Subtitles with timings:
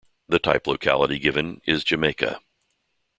[0.27, 2.39] The type locality given is "Jamaica".